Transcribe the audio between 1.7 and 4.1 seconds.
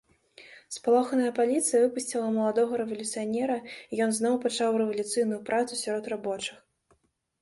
выпусціла маладога рэвалюцыянера, і